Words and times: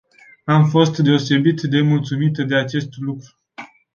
Am 0.45 0.65
fost 0.69 0.97
deosebit 0.97 1.61
de 1.61 1.81
mulțumită 1.81 2.43
de 2.43 2.55
acest 2.55 2.97
lucru. 2.97 3.37